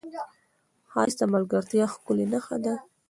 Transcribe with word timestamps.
ښایست 0.91 1.19
د 1.21 1.23
ملګرتیا 1.33 1.85
ښکلې 1.93 2.25
نښه 2.31 2.57
ده 2.63 2.73